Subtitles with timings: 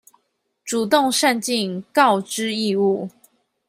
[0.65, 3.11] 主動善盡告知義務